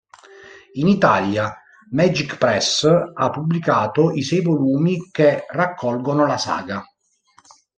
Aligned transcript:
In 0.77 0.87
Italia, 0.87 1.55
Magic 1.91 2.37
Press 2.39 2.85
ha 3.13 3.29
pubblicato 3.29 4.09
i 4.09 4.23
sei 4.23 4.41
volumi 4.41 5.11
che 5.11 5.45
raccolgono 5.47 6.25
la 6.25 6.37
saga. 6.39 6.83